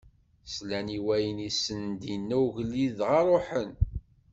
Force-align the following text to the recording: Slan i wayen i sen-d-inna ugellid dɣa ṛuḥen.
Slan 0.53 0.87
i 0.97 0.99
wayen 1.05 1.39
i 1.49 1.49
sen-d-inna 1.63 2.35
ugellid 2.45 2.91
dɣa 2.99 3.21
ṛuḥen. 3.29 3.71